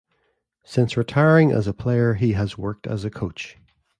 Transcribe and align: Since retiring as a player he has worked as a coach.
Since 0.63 0.97
retiring 0.97 1.51
as 1.51 1.67
a 1.67 1.75
player 1.75 2.15
he 2.15 2.33
has 2.33 2.57
worked 2.57 2.87
as 2.87 3.05
a 3.05 3.11
coach. 3.11 3.59